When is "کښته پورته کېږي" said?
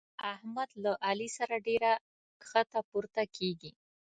2.41-3.71